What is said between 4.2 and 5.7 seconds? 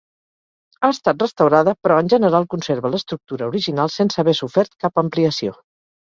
haver sofert cap ampliació.